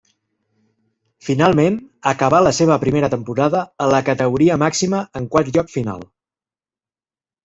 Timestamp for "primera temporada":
2.83-3.61